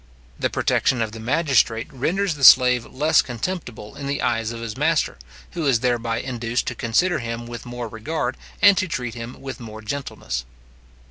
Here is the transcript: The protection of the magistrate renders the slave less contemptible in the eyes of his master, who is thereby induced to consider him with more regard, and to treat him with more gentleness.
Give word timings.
The 0.39 0.49
protection 0.49 0.99
of 0.99 1.11
the 1.11 1.19
magistrate 1.19 1.85
renders 1.93 2.33
the 2.33 2.43
slave 2.43 2.87
less 2.87 3.21
contemptible 3.21 3.95
in 3.95 4.07
the 4.07 4.19
eyes 4.23 4.51
of 4.51 4.59
his 4.59 4.75
master, 4.75 5.19
who 5.51 5.67
is 5.67 5.81
thereby 5.81 6.21
induced 6.21 6.65
to 6.69 6.73
consider 6.73 7.19
him 7.19 7.45
with 7.45 7.67
more 7.67 7.87
regard, 7.87 8.35
and 8.63 8.75
to 8.79 8.87
treat 8.87 9.13
him 9.13 9.39
with 9.39 9.59
more 9.59 9.83
gentleness. 9.83 10.43